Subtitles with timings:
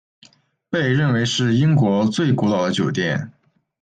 [0.67, 3.31] 被认为是英国最古老的酒店。